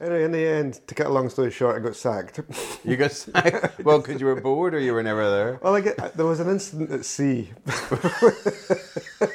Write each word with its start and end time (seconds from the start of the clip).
Anyway, 0.00 0.22
in 0.22 0.30
the 0.30 0.46
end, 0.46 0.80
to 0.86 0.94
cut 0.94 1.08
a 1.08 1.10
long 1.10 1.28
story 1.28 1.50
short, 1.50 1.74
I 1.74 1.84
got 1.84 1.96
sacked. 1.96 2.40
You 2.84 2.96
got 2.96 3.10
sacked? 3.10 3.80
well, 3.84 3.98
because 3.98 4.20
you 4.20 4.28
were 4.28 4.40
bored 4.40 4.72
or 4.72 4.78
you 4.78 4.92
were 4.92 5.02
never 5.02 5.28
there? 5.28 5.58
well, 5.60 5.74
I 5.74 5.80
get, 5.80 6.16
there 6.16 6.24
was 6.24 6.38
an 6.38 6.48
incident 6.48 6.92
at 6.92 7.04
sea. 7.04 7.50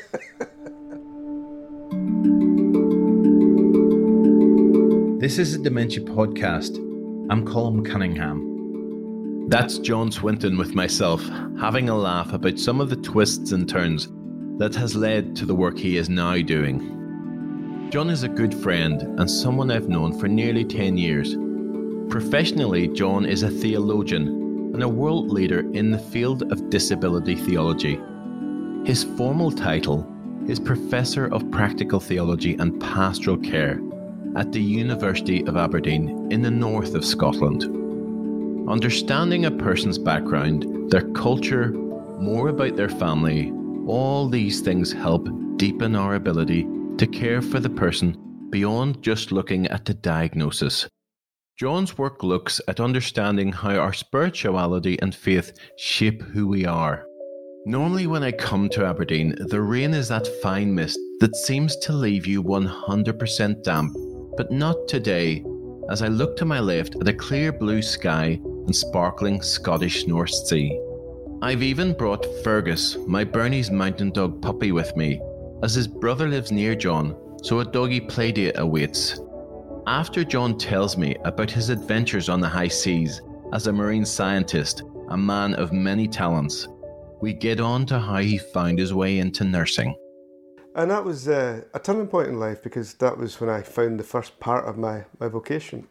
This 5.23 5.37
is 5.37 5.55
a 5.55 5.57
Dementia 5.57 6.03
podcast. 6.03 6.75
I'm 7.31 7.45
Colm 7.47 7.89
Cunningham. 7.89 9.47
That's 9.47 9.77
John 9.77 10.11
Swinton 10.11 10.57
with 10.57 10.75
myself, 10.75 11.23
having 11.57 11.87
a 11.87 11.95
laugh 11.97 12.33
about 12.33 12.59
some 12.59 12.81
of 12.81 12.89
the 12.89 12.97
twists 12.97 13.53
and 13.53 13.67
turns 13.67 14.09
that 14.57 14.75
has 14.75 14.97
led 14.97 15.33
to 15.37 15.45
the 15.45 15.55
work 15.55 15.77
he 15.77 15.95
is 15.95 16.09
now 16.09 16.41
doing. 16.41 17.02
John 17.93 18.09
is 18.09 18.23
a 18.23 18.27
good 18.27 18.55
friend 18.55 19.03
and 19.19 19.29
someone 19.29 19.69
I've 19.69 19.87
known 19.87 20.17
for 20.17 20.27
nearly 20.27 20.65
10 20.65 20.97
years. 20.97 21.35
Professionally, 22.11 22.87
John 22.87 23.23
is 23.23 23.43
a 23.43 23.51
theologian 23.51 24.71
and 24.73 24.81
a 24.81 24.89
world 24.89 25.29
leader 25.29 25.59
in 25.73 25.91
the 25.91 25.99
field 25.99 26.51
of 26.51 26.71
disability 26.71 27.35
theology. 27.35 27.99
His 28.83 29.03
formal 29.03 29.51
title 29.51 30.11
is 30.47 30.59
Professor 30.59 31.31
of 31.31 31.51
Practical 31.51 31.99
Theology 31.99 32.55
and 32.55 32.81
Pastoral 32.81 33.37
Care 33.37 33.79
at 34.37 34.51
the 34.51 34.59
University 34.59 35.45
of 35.45 35.55
Aberdeen 35.55 36.31
in 36.31 36.41
the 36.41 36.49
north 36.49 36.95
of 36.95 37.05
Scotland. 37.05 37.65
Understanding 38.67 39.45
a 39.45 39.51
person's 39.51 39.99
background, 39.99 40.89
their 40.89 41.07
culture, 41.11 41.69
more 42.17 42.47
about 42.47 42.75
their 42.75 42.89
family, 42.89 43.51
all 43.85 44.27
these 44.27 44.61
things 44.61 44.91
help 44.91 45.29
deepen 45.57 45.95
our 45.95 46.15
ability 46.15 46.67
to 46.97 47.07
care 47.07 47.41
for 47.41 47.59
the 47.59 47.69
person 47.69 48.17
beyond 48.49 49.01
just 49.01 49.31
looking 49.31 49.67
at 49.67 49.85
the 49.85 49.93
diagnosis. 49.93 50.87
John's 51.57 51.97
work 51.97 52.23
looks 52.23 52.59
at 52.67 52.79
understanding 52.79 53.51
how 53.51 53.75
our 53.75 53.93
spirituality 53.93 54.99
and 55.01 55.13
faith 55.13 55.53
shape 55.77 56.21
who 56.21 56.47
we 56.47 56.65
are. 56.65 57.05
Normally, 57.65 58.07
when 58.07 58.23
I 58.23 58.31
come 58.31 58.69
to 58.69 58.85
Aberdeen, 58.85 59.35
the 59.37 59.61
rain 59.61 59.93
is 59.93 60.09
that 60.09 60.27
fine 60.41 60.73
mist 60.75 60.99
that 61.19 61.35
seems 61.35 61.77
to 61.77 61.93
leave 61.93 62.25
you 62.25 62.43
100% 62.43 63.63
damp 63.63 63.95
but 64.35 64.51
not 64.51 64.87
today, 64.87 65.43
as 65.89 66.01
I 66.01 66.07
look 66.07 66.35
to 66.37 66.45
my 66.45 66.59
left 66.59 66.95
at 66.95 67.07
a 67.07 67.13
clear 67.13 67.51
blue 67.51 67.81
sky 67.81 68.39
and 68.43 68.75
sparkling 68.75 69.41
Scottish 69.41 70.07
North 70.07 70.31
Sea. 70.31 70.79
I've 71.41 71.61
even 71.63 71.93
brought 71.93 72.25
Fergus, 72.43 72.97
my 73.05 73.23
Bernese 73.23 73.71
mountain 73.71 74.11
dog 74.11 74.41
puppy, 74.41 74.71
with 74.71 74.95
me, 74.95 75.21
as 75.63 75.73
his 75.73 75.87
brother 75.87 76.27
lives 76.27 76.51
near 76.51 76.75
John, 76.75 77.15
so 77.41 77.61
a 77.61 77.65
doggy 77.65 78.01
playdate 78.01 78.57
awaits. 78.57 79.21
After 79.87 80.25
John 80.25 80.57
tells 80.57 80.97
me 80.97 81.15
about 81.23 81.49
his 81.49 81.69
adventures 81.69 82.27
on 82.27 82.41
the 82.41 82.49
high 82.49 82.67
seas 82.67 83.21
as 83.53 83.67
a 83.67 83.71
marine 83.71 84.05
scientist, 84.05 84.83
a 85.07 85.17
man 85.17 85.53
of 85.55 85.71
many 85.71 86.05
talents, 86.05 86.67
we 87.21 87.31
get 87.31 87.61
on 87.61 87.85
to 87.85 87.97
how 87.97 88.17
he 88.17 88.37
found 88.37 88.77
his 88.77 88.93
way 88.93 89.19
into 89.19 89.45
nursing. 89.45 89.95
And 90.75 90.91
that 90.91 91.05
was 91.05 91.29
uh, 91.29 91.61
a 91.73 91.79
turning 91.79 92.07
point 92.07 92.27
in 92.27 92.39
life 92.39 92.61
because 92.61 92.95
that 92.95 93.17
was 93.17 93.39
when 93.39 93.49
I 93.49 93.61
found 93.61 93.97
the 93.97 94.03
first 94.03 94.37
part 94.41 94.65
of 94.65 94.77
my, 94.77 95.05
my 95.19 95.29
vocation. 95.29 95.87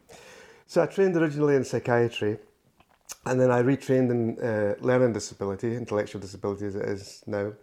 So 0.67 0.83
I 0.83 0.85
trained 0.85 1.17
originally 1.17 1.55
in 1.55 1.63
psychiatry 1.63 2.37
and 3.25 3.41
then 3.41 3.49
I 3.49 3.63
retrained 3.63 4.11
in 4.11 4.39
uh, 4.39 4.75
learning 4.81 5.13
disability, 5.13 5.75
intellectual 5.75 6.21
disability 6.21 6.65
as 6.65 6.75
it 6.75 6.85
is 6.85 7.23
now. 7.25 7.53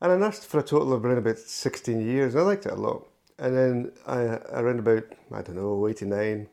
And 0.00 0.12
I 0.12 0.16
nursed 0.16 0.46
for 0.46 0.60
a 0.60 0.62
total 0.62 0.92
of 0.92 1.04
around 1.04 1.18
about 1.18 1.38
16 1.38 2.00
years 2.00 2.34
and 2.34 2.42
I 2.42 2.46
liked 2.46 2.66
it 2.66 2.72
a 2.72 2.76
lot. 2.76 3.06
And 3.38 3.56
then 3.56 3.92
I, 4.06 4.20
around 4.52 4.80
about, 4.80 5.04
I 5.32 5.42
don't 5.42 5.56
know, 5.56 5.88
89, 5.88 6.48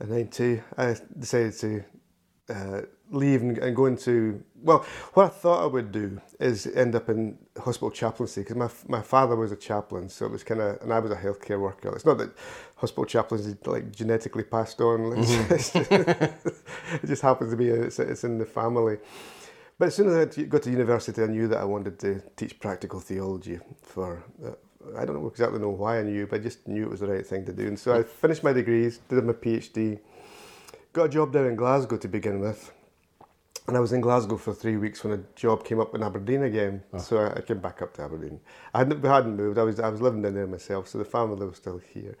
92, 0.00 0.62
I 0.76 0.96
decided 1.18 1.52
to 1.54 1.84
uh, 2.48 2.82
leave 3.10 3.42
and, 3.42 3.58
and, 3.58 3.76
go 3.76 3.86
into 3.86 4.42
well 4.62 4.84
what 5.12 5.26
i 5.26 5.28
thought 5.28 5.62
i 5.62 5.66
would 5.66 5.92
do 5.92 6.20
is 6.40 6.66
end 6.68 6.94
up 6.94 7.08
in 7.08 7.38
hospital 7.58 7.90
chaplaincy 7.90 8.40
because 8.40 8.56
my, 8.56 8.68
my 8.88 9.02
father 9.02 9.36
was 9.36 9.52
a 9.52 9.56
chaplain 9.56 10.08
so 10.08 10.26
it 10.26 10.32
was 10.32 10.42
kind 10.42 10.60
of 10.60 10.80
and 10.82 10.92
i 10.92 10.98
was 10.98 11.10
a 11.10 11.16
healthcare 11.16 11.60
worker 11.60 11.94
it's 11.94 12.04
not 12.04 12.18
that 12.18 12.30
hospital 12.76 13.04
chaplains 13.04 13.46
is 13.46 13.56
like 13.66 13.92
genetically 13.92 14.42
passed 14.42 14.80
on 14.80 15.00
mm-hmm. 15.16 16.24
it 16.96 17.06
just 17.06 17.22
happens 17.22 17.50
to 17.50 17.56
be 17.56 17.68
it's, 17.68 17.98
it's 17.98 18.24
in 18.24 18.38
the 18.38 18.46
family 18.46 18.98
but 19.78 19.88
as 19.88 19.94
soon 19.94 20.08
as 20.08 20.14
i 20.14 20.42
got 20.42 20.62
to 20.62 20.70
university 20.70 21.22
i 21.22 21.26
knew 21.26 21.48
that 21.48 21.58
i 21.58 21.64
wanted 21.64 21.98
to 21.98 22.20
teach 22.36 22.58
practical 22.60 23.00
theology 23.00 23.58
for 23.82 24.22
uh, 24.44 24.50
I 24.98 25.04
don't 25.06 25.26
exactly 25.26 25.58
know 25.58 25.70
why 25.70 26.00
I 26.00 26.02
knew, 26.02 26.26
but 26.26 26.40
I 26.40 26.42
just 26.42 26.68
knew 26.68 26.82
it 26.82 26.90
was 26.90 27.00
the 27.00 27.06
right 27.06 27.26
thing 27.26 27.46
to 27.46 27.54
do. 27.54 27.66
And 27.66 27.78
so 27.78 27.94
I 27.94 28.02
finished 28.02 28.44
my 28.44 28.52
degrees, 28.52 29.00
did 29.08 29.24
my 29.24 29.32
PhD, 29.32 29.98
got 30.92 31.04
a 31.04 31.08
job 31.08 31.32
down 31.32 31.46
in 31.46 31.56
Glasgow 31.56 31.96
to 31.96 32.06
begin 32.06 32.38
with, 32.38 32.70
and 33.66 33.76
I 33.76 33.80
was 33.80 33.92
in 33.92 34.00
Glasgow 34.00 34.36
for 34.36 34.52
three 34.52 34.76
weeks 34.76 35.02
when 35.02 35.14
a 35.14 35.22
job 35.34 35.64
came 35.64 35.80
up 35.80 35.94
in 35.94 36.02
Aberdeen 36.02 36.42
again. 36.42 36.82
Oh. 36.92 36.98
So 36.98 37.18
I, 37.18 37.38
I, 37.38 37.40
came 37.40 37.60
back 37.60 37.80
up 37.80 37.94
to 37.94 38.02
Aberdeen. 38.02 38.40
I 38.74 38.78
hadn't, 38.78 39.02
hadn't 39.02 39.36
moved. 39.36 39.58
I 39.58 39.62
was 39.62 39.80
I 39.80 39.88
was 39.88 40.02
living 40.02 40.22
down 40.22 40.34
there 40.34 40.46
myself, 40.46 40.88
so 40.88 40.98
the 40.98 41.04
family 41.04 41.46
was 41.46 41.56
still 41.56 41.78
here. 41.78 42.16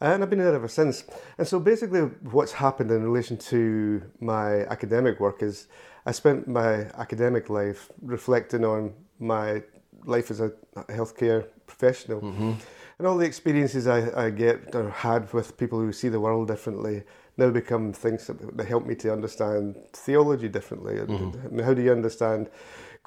And 0.00 0.22
I've 0.22 0.30
been 0.30 0.38
there 0.38 0.54
ever 0.54 0.68
since. 0.68 1.04
And 1.38 1.46
so 1.46 1.58
basically, 1.58 2.00
what's 2.30 2.52
happened 2.52 2.90
in 2.90 3.02
relation 3.02 3.36
to 3.36 4.02
my 4.20 4.64
academic 4.66 5.18
work 5.18 5.42
is 5.42 5.66
I 6.06 6.12
spent 6.12 6.46
my 6.46 6.86
academic 6.96 7.50
life 7.50 7.90
reflecting 8.02 8.64
on 8.64 8.94
my 9.18 9.62
life 10.04 10.30
as 10.30 10.40
a 10.40 10.52
healthcare 10.88 11.46
professional. 11.66 12.20
Mm-hmm. 12.20 12.52
And 12.98 13.06
all 13.06 13.16
the 13.16 13.26
experiences 13.26 13.86
I, 13.86 14.26
I 14.26 14.30
get 14.30 14.74
or 14.74 14.90
had 14.90 15.32
with 15.32 15.56
people 15.56 15.78
who 15.78 15.92
see 15.92 16.08
the 16.08 16.20
world 16.20 16.48
differently 16.48 17.04
now 17.36 17.50
become 17.50 17.92
things 17.92 18.26
that, 18.26 18.66
help 18.66 18.86
me 18.86 18.94
to 18.96 19.12
understand 19.12 19.76
theology 19.92 20.48
differently. 20.48 20.94
Mm-hmm. 20.94 21.60
How 21.60 21.74
do 21.74 21.82
you 21.82 21.92
understand 21.92 22.50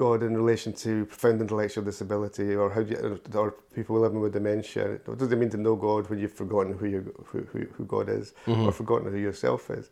God 0.01 0.23
in 0.23 0.35
relation 0.35 0.73
to 0.85 1.06
profound 1.06 1.41
intellectual 1.41 1.84
disability, 1.84 2.56
or 2.56 2.72
how 2.72 2.81
do 2.81 2.89
you, 2.91 3.22
or 3.39 3.51
people 3.75 4.00
living 4.00 4.19
with 4.19 4.34
dementia? 4.34 5.00
What 5.06 5.19
does 5.19 5.31
it 5.31 5.35
mean 5.35 5.51
to 5.51 5.57
know 5.57 5.75
God 5.75 6.09
when 6.09 6.17
you've 6.17 6.34
forgotten 6.34 6.73
who 6.73 6.88
you 6.88 7.01
who, 7.28 7.41
who, 7.51 7.59
who 7.75 7.85
God 7.85 8.09
is, 8.09 8.34
mm-hmm. 8.47 8.66
or 8.67 8.72
forgotten 8.72 9.11
who 9.11 9.19
yourself 9.19 9.69
is? 9.69 9.91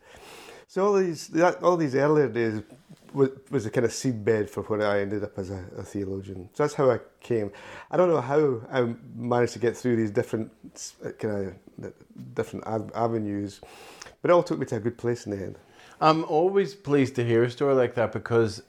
So 0.67 0.83
all 0.85 0.93
these 0.93 1.27
that, 1.27 1.61
all 1.61 1.77
these 1.77 1.93
earlier 1.93 2.27
days 2.27 2.63
was, 3.13 3.29
was 3.51 3.67
a 3.67 3.69
kind 3.69 3.85
of 3.85 3.91
seedbed 3.91 4.49
for 4.49 4.63
where 4.63 4.81
I 4.93 5.01
ended 5.01 5.23
up 5.23 5.37
as 5.37 5.51
a, 5.51 5.63
a, 5.77 5.83
theologian. 5.83 6.49
So 6.53 6.63
that's 6.63 6.73
how 6.73 6.89
I 6.89 6.99
came. 7.19 7.51
I 7.91 7.97
don't 7.97 8.09
know 8.09 8.21
how 8.21 8.61
I 8.71 8.95
managed 9.15 9.53
to 9.53 9.59
get 9.59 9.77
through 9.77 9.95
these 9.95 10.09
different 10.09 10.51
kind 11.19 11.55
of 11.83 11.93
different 12.33 12.65
avenues. 12.95 13.61
But 14.23 14.31
it 14.31 14.33
all 14.33 14.43
took 14.43 14.57
me 14.57 14.65
to 14.65 14.77
a 14.77 14.79
good 14.79 14.97
place 14.97 15.27
in 15.27 15.31
the 15.33 15.43
end. 15.45 15.59
I'm 16.01 16.23
always 16.25 16.73
pleased 16.73 17.15
to 17.17 17.23
hear 17.23 17.43
a 17.43 17.51
story 17.51 17.75
like 17.75 17.93
that 17.93 18.11
because 18.11 18.63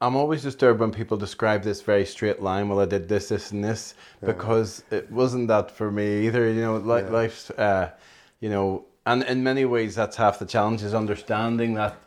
I'm 0.00 0.16
always 0.16 0.42
disturbed 0.42 0.80
when 0.80 0.90
people 0.90 1.16
describe 1.16 1.62
this 1.62 1.80
very 1.80 2.04
straight 2.04 2.42
line. 2.42 2.68
Well, 2.68 2.80
I 2.80 2.84
did 2.84 3.08
this, 3.08 3.28
this, 3.28 3.52
and 3.52 3.64
this 3.64 3.94
yeah. 4.22 4.26
because 4.26 4.82
it 4.90 5.10
wasn't 5.10 5.48
that 5.48 5.70
for 5.70 5.90
me 5.90 6.26
either. 6.26 6.50
You 6.50 6.60
know, 6.60 6.76
like 6.76 7.04
yeah. 7.04 7.10
life's, 7.10 7.50
uh, 7.50 7.90
you 8.40 8.50
know, 8.50 8.84
and 9.06 9.22
in 9.24 9.42
many 9.42 9.64
ways 9.64 9.94
that's 9.94 10.16
half 10.16 10.38
the 10.38 10.46
challenge 10.46 10.82
is 10.82 10.94
understanding 10.94 11.74
that. 11.74 11.98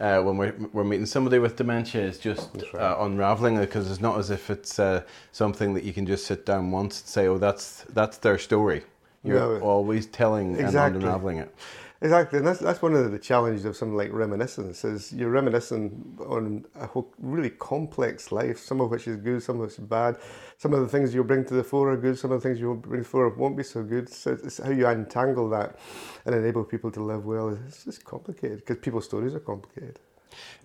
Uh, 0.00 0.20
when 0.20 0.36
we're, 0.36 0.52
we're 0.72 0.82
meeting 0.82 1.06
somebody 1.06 1.38
with 1.38 1.54
dementia, 1.54 2.02
is 2.02 2.18
just 2.18 2.50
right. 2.74 2.82
uh, 2.82 2.96
unraveling 3.02 3.54
it 3.58 3.60
because 3.60 3.88
it's 3.88 4.00
not 4.00 4.18
as 4.18 4.30
if 4.30 4.50
it's 4.50 4.80
uh, 4.80 5.00
something 5.30 5.74
that 5.74 5.84
you 5.84 5.92
can 5.92 6.04
just 6.04 6.26
sit 6.26 6.44
down 6.44 6.72
once 6.72 7.00
and 7.02 7.08
say, 7.08 7.28
"Oh, 7.28 7.38
that's 7.38 7.84
that's 7.90 8.18
their 8.18 8.36
story." 8.36 8.82
You're 9.22 9.38
no, 9.38 9.60
always 9.60 10.06
telling 10.06 10.56
exactly. 10.56 10.96
and 10.96 11.04
unraveling 11.04 11.38
it. 11.38 11.54
Exactly, 12.02 12.38
and 12.38 12.46
that's 12.48 12.58
that's 12.58 12.82
one 12.82 12.94
of 12.94 13.12
the 13.12 13.18
challenges 13.18 13.64
of 13.64 13.76
something 13.76 13.96
like 13.96 14.12
reminiscence 14.12 14.84
is 14.84 15.12
you're 15.12 15.30
reminiscing 15.30 16.18
on 16.26 16.64
a 16.74 16.88
really 17.20 17.50
complex 17.50 18.32
life, 18.32 18.58
some 18.58 18.80
of 18.80 18.90
which 18.90 19.06
is 19.06 19.14
good, 19.18 19.40
some 19.40 19.60
of 19.60 19.68
which 19.68 19.78
is 19.78 19.84
bad. 19.84 20.16
Some 20.58 20.74
of 20.74 20.80
the 20.80 20.88
things 20.88 21.14
you'll 21.14 21.22
bring 21.22 21.44
to 21.44 21.54
the 21.54 21.62
fore 21.62 21.92
are 21.92 21.96
good, 21.96 22.18
some 22.18 22.32
of 22.32 22.42
the 22.42 22.48
things 22.48 22.58
you'll 22.58 22.74
bring 22.74 23.02
to 23.02 23.04
the 23.04 23.08
fore 23.08 23.28
won't 23.28 23.56
be 23.56 23.62
so 23.62 23.84
good. 23.84 24.08
So 24.08 24.32
it's 24.32 24.58
how 24.58 24.70
you 24.70 24.88
untangle 24.88 25.48
that 25.50 25.78
and 26.26 26.34
enable 26.34 26.64
people 26.64 26.90
to 26.90 27.00
live 27.00 27.24
well. 27.24 27.50
It's 27.50 27.84
just 27.84 28.04
complicated 28.04 28.58
because 28.58 28.78
people's 28.78 29.04
stories 29.04 29.32
are 29.36 29.40
complicated. 29.40 30.00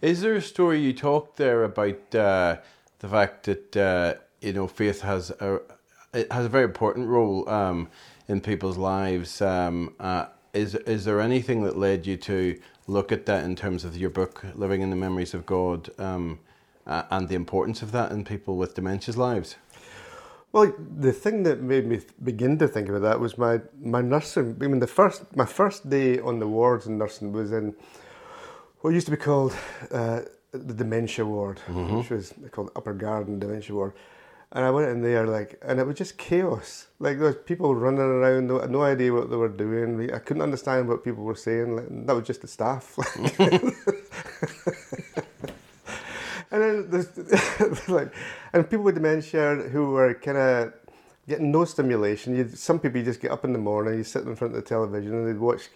Is 0.02 0.22
there 0.22 0.34
a 0.34 0.42
story 0.42 0.80
you 0.80 0.94
talked 0.94 1.38
there 1.38 1.66
about 1.66 2.16
uh, 2.16 2.58
the 2.98 3.08
fact 3.08 3.44
that 3.44 3.78
uh, 3.78 4.16
you 4.42 4.54
know 4.54 4.66
faith 4.66 5.02
has 5.02 5.30
a 5.30 5.60
it 6.16 6.32
has 6.32 6.48
a 6.48 6.50
very 6.50 6.64
important 6.64 7.08
role 7.08 7.48
um, 7.48 7.90
in 8.28 8.42
people's 8.42 8.78
lives? 8.78 9.40
Um, 9.40 9.94
uh, 10.00 10.26
is 10.58 10.76
is 10.76 11.06
there 11.06 11.22
anything 11.22 11.64
that 11.64 11.78
led 11.78 12.06
you 12.06 12.18
to 12.18 12.60
look 12.88 13.12
at 13.12 13.26
that 13.26 13.44
in 13.44 13.56
terms 13.56 13.84
of 13.86 13.96
your 13.96 14.10
book, 14.10 14.44
Living 14.56 14.82
in 14.82 14.90
the 14.90 14.96
Memories 14.96 15.34
of 15.34 15.46
God, 15.46 15.90
um, 16.00 16.40
uh, 16.86 17.04
and 17.12 17.30
the 17.30 17.36
importance 17.36 17.82
of 17.82 17.92
that 17.92 18.12
in 18.12 18.24
people 18.24 18.58
with 18.58 18.74
dementia's 18.76 19.18
lives? 19.18 19.56
Well, 20.54 20.74
the 21.00 21.12
thing 21.12 21.44
that 21.44 21.62
made 21.62 21.86
me 21.86 22.00
begin 22.24 22.58
to 22.60 22.68
think 22.68 22.90
about 22.90 23.02
that 23.02 23.20
was 23.20 23.38
my, 23.38 23.60
my 23.82 24.02
nursing. 24.02 24.58
I 24.62 24.68
mean, 24.68 24.80
the 24.80 24.88
first 24.88 25.36
my 25.36 25.46
first 25.46 25.90
day 25.90 26.20
on 26.20 26.40
the 26.40 26.48
wards 26.48 26.88
in 26.88 26.98
nursing 26.98 27.32
was 27.32 27.52
in 27.52 27.76
what 28.82 28.94
used 28.94 29.08
to 29.08 29.12
be 29.12 29.18
called 29.18 29.54
uh, 29.92 30.22
the 30.52 30.74
dementia 30.74 31.26
ward, 31.26 31.60
mm-hmm. 31.68 31.98
which 31.98 32.10
was 32.10 32.34
called 32.52 32.72
Upper 32.76 32.94
Garden 32.94 33.40
Dementia 33.40 33.76
Ward. 33.76 33.94
And 34.52 34.64
I 34.64 34.72
went 34.72 34.90
in 34.90 35.02
there 35.02 35.28
like, 35.28 35.60
and 35.62 35.80
it 35.80 35.86
was 35.86 35.98
just 35.98 36.18
chaos. 36.18 36.88
Like 37.00 37.18
there 37.18 37.28
was 37.28 37.36
people 37.46 37.76
running 37.76 38.00
around, 38.00 38.48
no, 38.48 38.60
no 38.66 38.82
idea 38.82 39.14
what 39.14 39.30
they 39.30 39.36
were 39.36 39.50
doing. 39.50 40.12
I 40.14 40.20
couldn't 40.20 40.42
understand 40.42 40.88
what 40.88 41.04
people 41.04 41.24
were 41.24 41.36
saying. 41.36 41.76
Like, 41.76 41.88
that 42.08 42.16
was 42.16 42.26
just 42.26 42.42
the 42.42 42.48
staff. 42.48 42.98
and 46.52 46.62
then 46.62 46.90
there's 46.90 47.90
like, 47.90 48.14
and 48.54 48.70
people 48.70 48.86
with 48.86 48.96
dementia 48.96 49.56
who 49.72 49.92
were 49.92 50.14
kind 50.14 50.38
of 50.38 50.74
getting 51.28 51.52
no 51.52 51.66
stimulation. 51.66 52.36
You, 52.36 52.50
some 52.56 52.80
people 52.80 53.00
you 53.00 53.06
just 53.06 53.20
get 53.20 53.32
up 53.32 53.44
in 53.44 53.52
the 53.52 53.60
morning, 53.60 53.98
you 53.98 54.04
sit 54.04 54.24
in 54.24 54.36
front 54.36 54.56
of 54.56 54.64
the 54.64 54.68
television, 54.68 55.14
and 55.14 55.28
they'd 55.28 55.40
watch 55.40 55.70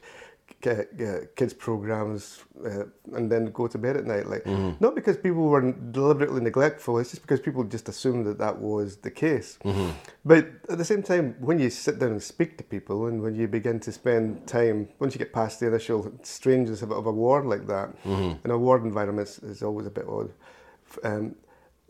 kids 0.61 1.53
programs 1.53 2.43
uh, 2.65 2.85
and 3.13 3.31
then 3.31 3.45
go 3.45 3.67
to 3.67 3.77
bed 3.77 3.97
at 3.97 4.05
night. 4.05 4.27
Like 4.27 4.43
mm-hmm. 4.43 4.71
not 4.79 4.95
because 4.95 5.17
people 5.17 5.43
were 5.43 5.71
deliberately 5.71 6.41
neglectful. 6.41 6.99
It's 6.99 7.11
just 7.11 7.21
because 7.23 7.39
people 7.39 7.63
just 7.63 7.89
assumed 7.89 8.25
that 8.27 8.37
that 8.37 8.57
was 8.57 8.97
the 8.97 9.11
case. 9.11 9.57
Mm-hmm. 9.63 9.89
But 10.23 10.47
at 10.69 10.77
the 10.77 10.85
same 10.85 11.03
time, 11.03 11.35
when 11.39 11.59
you 11.59 11.69
sit 11.69 11.99
down 11.99 12.11
and 12.11 12.23
speak 12.23 12.57
to 12.57 12.63
people, 12.63 13.07
and 13.07 13.21
when 13.21 13.35
you 13.35 13.47
begin 13.47 13.79
to 13.81 13.91
spend 13.91 14.47
time, 14.47 14.89
once 14.99 15.13
you 15.15 15.19
get 15.19 15.33
past 15.33 15.59
the 15.59 15.67
initial 15.67 16.11
strangeness 16.23 16.81
of, 16.81 16.91
of 16.91 17.05
a 17.05 17.11
ward 17.11 17.45
like 17.45 17.67
that, 17.67 17.89
mm-hmm. 18.03 18.45
in 18.45 18.51
a 18.51 18.57
ward 18.57 18.83
environment 18.83 19.27
is 19.43 19.63
always 19.63 19.87
a 19.87 19.91
bit 19.91 20.05
odd. 20.07 20.31
Um, 21.03 21.35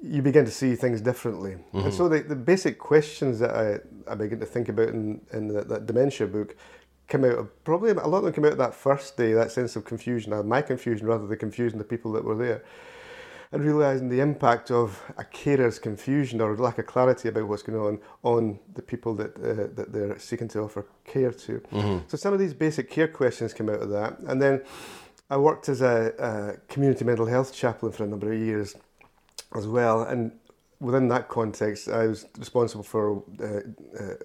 you 0.01 0.21
begin 0.21 0.45
to 0.45 0.51
see 0.51 0.75
things 0.75 1.00
differently. 1.00 1.51
Mm-hmm. 1.51 1.79
And 1.79 1.94
so 1.94 2.09
the, 2.09 2.21
the 2.21 2.35
basic 2.35 2.79
questions 2.79 3.39
that 3.39 3.51
I, 3.51 4.12
I 4.12 4.15
begin 4.15 4.39
to 4.39 4.45
think 4.45 4.69
about 4.69 4.89
in, 4.89 5.21
in 5.31 5.47
the, 5.47 5.63
that 5.63 5.85
dementia 5.85 6.27
book 6.27 6.56
come 7.12 7.25
out 7.25 7.38
of, 7.38 7.63
probably 7.63 7.92
a 7.92 7.94
lot 7.94 8.19
of 8.19 8.24
them 8.24 8.34
came 8.34 8.46
out 8.46 8.58
that 8.58 8.74
first 8.74 9.18
day, 9.18 9.34
that 9.34 9.52
sense 9.52 9.75
of 9.75 9.84
confusion, 9.86 10.48
my 10.48 10.62
confusion 10.62 11.06
rather 11.06 11.24
than 11.24 11.30
the 11.30 11.38
confusion 11.38 11.80
of 11.80 11.86
the 11.86 11.98
people 11.98 12.12
that 12.13 12.24
were 12.24 12.38
there. 12.38 12.63
And 13.54 13.66
realizing 13.66 14.08
the 14.08 14.22
impact 14.22 14.72
of 14.72 15.04
a 15.18 15.25
carer's 15.25 15.78
confusion 15.78 16.40
or 16.40 16.56
lack 16.56 16.80
of 16.80 16.86
clarity 16.86 17.28
about 17.28 17.50
what's 17.50 17.63
going 17.63 17.78
on 17.78 18.00
on 18.24 18.60
the 18.75 18.81
people 18.81 19.13
that 19.16 19.36
uh, 19.36 19.68
that 19.75 19.92
they're 19.92 20.18
seeking 20.18 20.48
to 20.50 20.60
offer 20.60 20.86
care 21.04 21.34
to. 21.34 21.60
Mm-hmm. 21.60 21.98
So 22.08 22.16
some 22.16 22.31
of 22.34 22.40
these 22.40 22.54
basic 22.54 22.90
care 22.90 23.10
questions 23.10 23.54
come 23.54 23.68
out 23.68 23.81
of 23.81 23.90
that. 23.90 24.19
And 24.19 24.42
then 24.42 24.62
I 25.30 25.36
worked 25.36 25.68
as 25.68 25.81
a, 25.81 26.13
a 26.18 26.74
community 26.74 27.04
mental 27.04 27.25
health 27.25 27.54
chaplain 27.54 27.92
for 27.92 28.06
a 28.06 28.08
number 28.08 28.31
of 28.31 28.40
years 28.40 28.78
as 29.54 29.68
well. 29.68 30.04
And 30.04 30.31
within 30.81 31.07
that 31.10 31.30
context, 31.30 31.88
I 31.88 32.07
was 32.07 32.25
responsible 32.38 32.83
for 32.83 33.24
uh, 33.39 34.04
uh, 34.04 34.16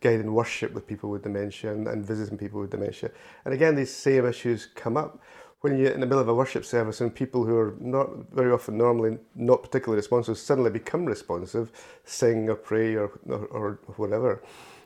guiding 0.00 0.32
worship 0.32 0.72
with 0.72 0.86
people 0.86 1.10
with 1.10 1.22
dementia 1.22 1.72
and, 1.72 1.86
and, 1.86 2.04
visiting 2.04 2.38
people 2.38 2.60
with 2.60 2.70
dementia. 2.70 3.10
And 3.44 3.52
again, 3.52 3.76
these 3.76 3.94
same 3.94 4.26
issues 4.26 4.66
come 4.74 4.96
up 4.96 5.20
when 5.60 5.78
you're 5.78 5.92
in 5.92 6.00
the 6.00 6.06
middle 6.06 6.20
of 6.20 6.28
a 6.28 6.34
worship 6.34 6.64
service 6.64 7.00
and 7.00 7.14
people 7.14 7.44
who 7.44 7.56
are 7.56 7.76
not 7.78 8.08
very 8.32 8.50
often 8.50 8.76
normally 8.78 9.18
not 9.34 9.62
particularly 9.62 9.96
responsive 9.96 10.38
suddenly 10.38 10.70
become 10.70 11.04
responsive, 11.04 11.70
sing 12.04 12.48
or 12.48 12.56
pray 12.56 12.94
or, 12.94 13.10
or, 13.28 13.78
or 13.86 13.94
whatever 13.96 14.42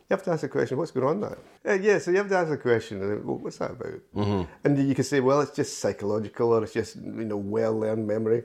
you 0.08 0.14
have 0.16 0.24
to 0.24 0.30
ask 0.30 0.40
the 0.40 0.48
question, 0.48 0.78
what's 0.78 0.90
going 0.90 1.06
on 1.06 1.20
there? 1.20 1.38
Uh, 1.66 1.74
yeah, 1.74 1.98
so 1.98 2.10
you 2.10 2.16
have 2.16 2.30
to 2.30 2.36
ask 2.36 2.48
the 2.48 2.56
question, 2.56 3.02
uh, 3.02 3.20
well, 3.22 3.36
what's 3.36 3.58
that 3.58 3.72
about? 3.72 4.00
Mm-hmm. 4.16 4.42
And 4.64 4.88
you 4.88 4.94
can 4.94 5.04
say, 5.04 5.20
well, 5.20 5.42
it's 5.42 5.54
just 5.54 5.80
psychological 5.80 6.54
or 6.54 6.64
it's 6.64 6.72
just, 6.72 6.96
you 6.96 7.26
know, 7.26 7.36
well-learned 7.36 8.06
memory. 8.06 8.44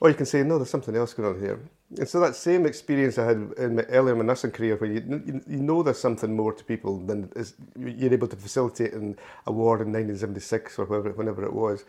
Or 0.00 0.08
you 0.08 0.16
can 0.16 0.26
say, 0.26 0.42
no, 0.42 0.58
there's 0.58 0.70
something 0.70 0.96
else 0.96 1.14
going 1.14 1.36
on 1.36 1.40
here. 1.40 1.60
And 1.98 2.08
so 2.08 2.18
that 2.20 2.34
same 2.34 2.66
experience 2.66 3.16
I 3.16 3.26
had 3.26 3.52
in 3.58 3.76
my, 3.76 3.82
earlier 3.82 4.12
in 4.12 4.18
my 4.18 4.24
nursing 4.24 4.50
career, 4.50 4.76
where 4.76 4.90
you, 4.90 5.42
you 5.46 5.58
know 5.58 5.82
there's 5.82 6.00
something 6.00 6.34
more 6.34 6.52
to 6.52 6.64
people 6.64 6.98
than 6.98 7.30
is, 7.36 7.54
you're 7.78 8.12
able 8.12 8.26
to 8.28 8.36
facilitate 8.36 8.92
in 8.92 9.16
a 9.46 9.52
ward 9.52 9.80
in 9.80 9.92
1976 9.92 10.78
or 10.78 10.86
whatever, 10.86 11.10
whenever 11.12 11.44
it 11.44 11.52
was, 11.52 11.84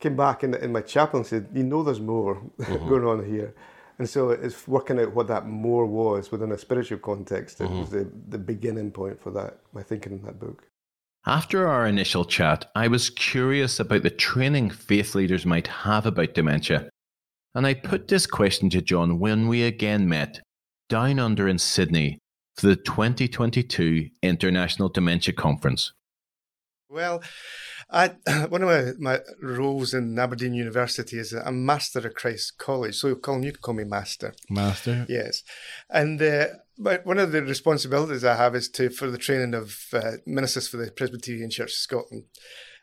came 0.00 0.16
back 0.16 0.44
in, 0.44 0.54
in 0.54 0.72
my 0.72 0.80
chapel 0.80 1.18
and 1.18 1.26
said, 1.26 1.48
you 1.52 1.62
know 1.62 1.82
there's 1.82 2.00
more 2.00 2.36
mm-hmm. 2.58 2.88
going 2.88 3.04
on 3.04 3.24
here. 3.26 3.54
And 3.98 4.08
so 4.08 4.30
it's 4.30 4.66
working 4.66 4.98
out 4.98 5.12
what 5.12 5.26
that 5.26 5.46
more 5.46 5.84
was 5.84 6.30
within 6.30 6.52
a 6.52 6.58
spiritual 6.58 6.98
context. 6.98 7.60
It 7.60 7.64
mm-hmm. 7.64 7.80
was 7.80 7.90
the, 7.90 8.10
the 8.28 8.38
beginning 8.38 8.92
point 8.92 9.20
for 9.20 9.30
that, 9.32 9.58
my 9.74 9.82
thinking 9.82 10.12
in 10.12 10.22
that 10.22 10.38
book. 10.38 10.64
After 11.26 11.66
our 11.66 11.86
initial 11.86 12.24
chat, 12.24 12.70
I 12.74 12.88
was 12.88 13.10
curious 13.10 13.80
about 13.80 14.04
the 14.04 14.10
training 14.10 14.70
faith 14.70 15.14
leaders 15.14 15.44
might 15.44 15.66
have 15.66 16.06
about 16.06 16.32
dementia. 16.32 16.88
And 17.54 17.66
I 17.66 17.74
put 17.74 18.08
this 18.08 18.26
question 18.26 18.70
to 18.70 18.82
John 18.82 19.18
when 19.18 19.48
we 19.48 19.62
again 19.64 20.08
met 20.08 20.40
down 20.88 21.18
under 21.18 21.48
in 21.48 21.58
Sydney 21.58 22.18
for 22.56 22.66
the 22.66 22.76
2022 22.76 24.08
International 24.22 24.88
Dementia 24.88 25.34
Conference. 25.34 25.92
Well, 26.90 27.22
I, 27.90 28.08
one 28.48 28.62
of 28.62 28.68
my, 28.68 28.92
my 28.98 29.20
roles 29.42 29.94
in 29.94 30.18
Aberdeen 30.18 30.54
University 30.54 31.18
is 31.18 31.32
I'm 31.32 31.64
Master 31.64 32.06
of 32.06 32.14
Christ 32.14 32.58
College. 32.58 32.94
So, 32.94 33.14
Colm, 33.14 33.44
you 33.44 33.52
can 33.52 33.60
call 33.60 33.74
me 33.74 33.84
Master. 33.84 34.34
Master? 34.48 35.06
Yes. 35.08 35.42
And 35.90 36.20
uh, 36.20 36.46
but 36.78 37.04
one 37.04 37.18
of 37.18 37.32
the 37.32 37.42
responsibilities 37.42 38.24
I 38.24 38.36
have 38.36 38.54
is 38.54 38.68
to 38.70 38.90
for 38.90 39.10
the 39.10 39.18
training 39.18 39.54
of 39.54 39.76
uh, 39.92 40.12
ministers 40.26 40.68
for 40.68 40.76
the 40.76 40.90
Presbyterian 40.90 41.50
Church 41.50 41.70
of 41.70 41.76
Scotland. 41.76 42.24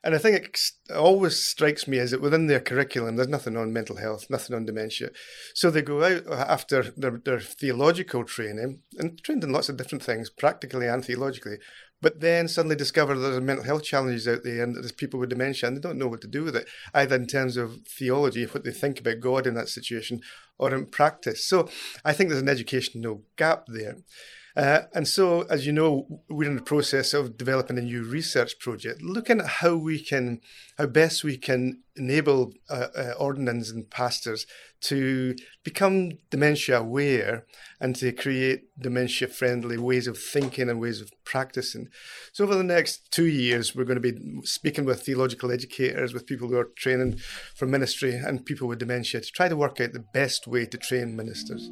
And 0.05 0.13
I 0.13 0.19
think 0.19 0.35
it 0.35 0.59
always 0.95 1.37
strikes 1.37 1.87
me 1.87 1.97
is 1.97 2.11
that 2.11 2.21
within 2.21 2.45
their 2.45 2.59
curriculum, 2.59 3.15
there's 3.15 3.27
nothing 3.27 3.57
on 3.57 3.73
mental 3.73 3.97
health, 3.97 4.27
nothing 4.29 4.55
on 4.55 4.65
dementia. 4.65 5.09
So 5.55 5.71
they 5.71 5.81
go 5.81 6.03
out 6.03 6.27
after 6.31 6.83
their, 6.95 7.19
their 7.25 7.39
theological 7.39 8.23
training 8.23 8.81
and 8.99 9.21
trained 9.23 9.43
in 9.43 9.51
lots 9.51 9.67
of 9.67 9.77
different 9.77 10.03
things, 10.03 10.29
practically 10.29 10.87
and 10.87 11.03
theologically 11.03 11.57
but 12.01 12.19
then 12.19 12.47
suddenly 12.47 12.75
discover 12.75 13.17
there's 13.17 13.41
mental 13.41 13.65
health 13.65 13.83
challenges 13.83 14.27
out 14.27 14.43
there 14.43 14.63
and 14.63 14.75
there's 14.75 14.91
people 14.91 15.19
with 15.19 15.29
dementia 15.29 15.67
and 15.67 15.75
they 15.75 15.81
don't 15.81 15.97
know 15.97 16.07
what 16.07 16.21
to 16.21 16.27
do 16.27 16.43
with 16.43 16.55
it, 16.55 16.67
either 16.93 17.15
in 17.15 17.25
terms 17.25 17.57
of 17.57 17.79
theology, 17.87 18.45
what 18.45 18.63
they 18.63 18.71
think 18.71 18.99
about 18.99 19.19
God 19.19 19.47
in 19.47 19.55
that 19.55 19.69
situation, 19.69 20.21
or 20.59 20.71
in 20.73 20.85
practice. 20.85 21.45
So 21.45 21.67
I 22.03 22.13
think 22.13 22.29
there's 22.29 22.41
an 22.41 22.47
educational 22.49 23.23
gap 23.37 23.65
there. 23.67 23.97
Uh, 24.55 24.83
and 24.93 25.05
so, 25.05 25.41
as 25.43 25.65
you 25.65 25.73
know, 25.73 26.21
we're 26.29 26.49
in 26.49 26.55
the 26.55 26.61
process 26.61 27.13
of 27.13 27.37
developing 27.37 27.77
a 27.77 27.81
new 27.81 28.03
research 28.03 28.57
project, 28.59 29.01
looking 29.01 29.41
at 29.41 29.47
how 29.47 29.75
we 29.75 30.01
can, 30.01 30.39
how 30.77 30.85
best 30.85 31.25
we 31.25 31.37
can 31.37 31.81
enable 31.97 32.53
uh, 32.69 32.87
uh, 32.95 33.13
and 33.19 33.89
pastors 33.89 34.45
to 34.81 35.35
become 35.63 36.11
dementia 36.29 36.79
aware 36.79 37.45
and 37.81 37.95
to 37.95 38.11
create 38.11 38.63
dementia 38.79 39.27
friendly 39.27 39.77
ways 39.77 40.07
of 40.07 40.17
thinking 40.17 40.69
and 40.69 40.79
ways 40.79 41.01
of 41.01 41.11
practicing. 41.25 41.89
So, 42.31 42.45
over 42.45 42.55
the 42.55 42.63
next 42.63 43.11
two 43.11 43.25
years, 43.25 43.75
we're 43.75 43.83
going 43.83 44.01
to 44.01 44.13
be 44.13 44.41
speaking 44.45 44.85
with 44.85 45.01
theological 45.01 45.51
educators, 45.51 46.13
with 46.13 46.27
people 46.27 46.47
who 46.47 46.57
are 46.57 46.69
training 46.77 47.17
for 47.55 47.65
ministry, 47.65 48.15
and 48.15 48.45
people 48.45 48.69
with 48.69 48.79
dementia 48.79 49.19
to 49.19 49.31
try 49.31 49.49
to 49.49 49.57
work 49.57 49.81
out 49.81 49.91
the 49.91 50.05
best 50.13 50.47
way 50.47 50.65
to 50.65 50.77
train 50.77 51.17
ministers. 51.17 51.69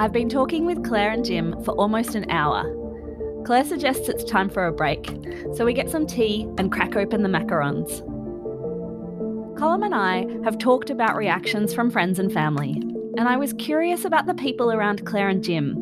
I've 0.00 0.12
been 0.12 0.28
talking 0.28 0.64
with 0.64 0.84
Clare 0.84 1.10
and 1.10 1.24
Jim 1.24 1.60
for 1.64 1.72
almost 1.72 2.14
an 2.14 2.30
hour. 2.30 2.62
Clare 3.44 3.64
suggests 3.64 4.08
it's 4.08 4.22
time 4.22 4.48
for 4.48 4.66
a 4.66 4.72
break, 4.72 5.06
so 5.56 5.64
we 5.64 5.72
get 5.72 5.90
some 5.90 6.06
tea 6.06 6.46
and 6.56 6.70
crack 6.70 6.94
open 6.94 7.24
the 7.24 7.28
macarons. 7.28 8.00
Colm 9.58 9.84
and 9.84 9.96
I 9.96 10.24
have 10.44 10.56
talked 10.56 10.90
about 10.90 11.16
reactions 11.16 11.74
from 11.74 11.90
friends 11.90 12.20
and 12.20 12.32
family, 12.32 12.80
and 13.16 13.22
I 13.28 13.36
was 13.36 13.52
curious 13.54 14.04
about 14.04 14.26
the 14.26 14.34
people 14.34 14.70
around 14.70 15.04
Clare 15.04 15.30
and 15.30 15.42
Jim 15.42 15.72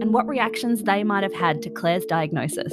and 0.00 0.14
what 0.14 0.28
reactions 0.28 0.84
they 0.84 1.02
might 1.02 1.24
have 1.24 1.34
had 1.34 1.60
to 1.62 1.70
Clare's 1.70 2.06
diagnosis. 2.06 2.72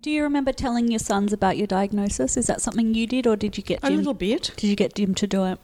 Do 0.00 0.10
you 0.10 0.24
remember 0.24 0.52
telling 0.52 0.88
your 0.88 0.98
sons 0.98 1.32
about 1.32 1.56
your 1.56 1.68
diagnosis? 1.68 2.36
Is 2.36 2.48
that 2.48 2.60
something 2.60 2.94
you 2.94 3.06
did, 3.06 3.28
or 3.28 3.36
did 3.36 3.56
you 3.56 3.62
get 3.62 3.80
Jim? 3.82 3.92
A 3.92 3.96
little 3.96 4.14
bit. 4.14 4.50
Did 4.56 4.70
you 4.70 4.74
get 4.74 4.96
Jim 4.96 5.14
to 5.14 5.28
do 5.28 5.44
it? 5.44 5.60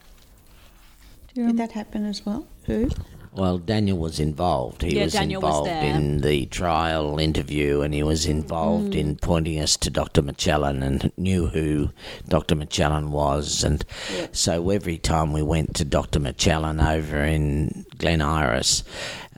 Did 1.46 1.56
that 1.58 1.72
happen 1.72 2.04
as 2.04 2.24
well? 2.26 2.46
Who? 2.66 2.90
Well, 3.32 3.58
Daniel 3.58 3.98
was 3.98 4.18
involved. 4.18 4.82
He 4.82 4.96
Yeah, 4.96 5.04
was 5.04 5.12
Daniel 5.12 5.40
involved 5.40 5.68
there. 5.68 5.84
in 5.84 6.22
the 6.22 6.46
trial 6.46 7.20
interview 7.20 7.82
and 7.82 7.94
he 7.94 8.02
was 8.02 8.26
involved 8.26 8.94
mm. 8.94 8.98
in 8.98 9.16
pointing 9.16 9.60
us 9.60 9.76
to 9.76 9.90
Dr. 9.90 10.22
Machellan 10.22 10.82
and 10.82 11.12
knew 11.16 11.46
who 11.46 11.90
Dr. 12.26 12.56
Machellan 12.56 13.12
was. 13.12 13.62
And 13.62 13.84
so 14.32 14.70
every 14.70 14.98
time 14.98 15.32
we 15.32 15.42
went 15.42 15.76
to 15.76 15.84
Dr. 15.84 16.18
Machellan 16.18 16.80
over 16.80 17.22
in 17.22 17.86
Glen 17.98 18.22
Iris, 18.22 18.82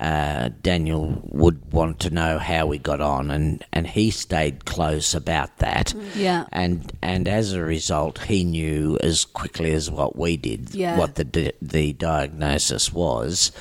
uh, 0.01 0.49
Daniel 0.63 1.21
would 1.27 1.73
want 1.73 2.01
to 2.01 2.11
know 2.11 2.39
how 2.39 2.65
we 2.67 2.79
got 2.79 3.01
on, 3.03 3.31
and, 3.31 3.63
and 3.73 3.87
he 3.87 4.11
stayed 4.11 4.65
close 4.65 5.15
about 5.15 5.59
that. 5.59 5.95
Yeah. 6.17 6.47
And 6.53 6.91
and 7.03 7.29
as 7.29 7.53
a 7.53 7.63
result, 7.63 8.19
he 8.25 8.43
knew 8.43 8.99
as 9.03 9.27
quickly 9.27 9.73
as 9.73 9.91
what 9.91 10.17
we 10.17 10.37
did 10.39 10.75
Yeah. 10.75 10.97
what 10.99 11.17
the 11.17 11.25
di- 11.25 11.53
the 11.61 11.93
diagnosis 11.93 12.93
was. 12.93 13.53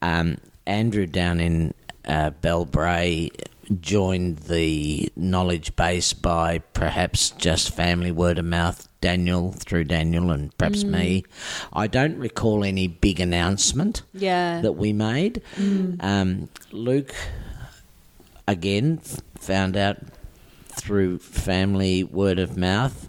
Um, 0.00 0.38
Andrew 0.66 1.06
down 1.06 1.40
in 1.40 1.74
uh, 2.06 2.30
Belbray 2.40 3.30
joined 3.80 4.38
the 4.40 5.10
knowledge 5.16 5.74
base 5.76 6.12
by 6.12 6.58
perhaps 6.74 7.30
just 7.30 7.70
family 7.74 8.10
word 8.12 8.38
of 8.38 8.44
mouth. 8.44 8.88
Daniel 9.00 9.50
through 9.50 9.82
Daniel 9.82 10.30
and 10.30 10.56
perhaps 10.56 10.84
me. 10.84 11.24
I 11.72 11.88
don't 11.88 12.16
recall 12.18 12.62
any 12.62 12.86
big 12.86 13.18
announcement 13.18 14.02
Yeah. 14.14 14.60
that 14.60 14.74
we 14.74 14.92
made. 14.92 15.42
Um, 15.98 16.48
Luke 16.70 17.12
again 18.46 19.00
f- 19.04 19.20
found 19.40 19.76
out 19.76 19.98
through 20.68 21.18
family 21.18 22.04
word 22.04 22.38
of 22.38 22.56
mouth. 22.56 23.08